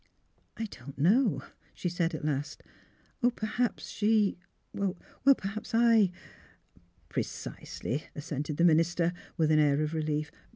[0.31, 1.43] *' I— don't know,"
[1.75, 2.63] she said, at last."
[3.35, 4.39] Perhaps, she—
[5.37, 6.09] perhaps I
[7.09, 10.31] "''Precisely," assented the minister, with an air of relief.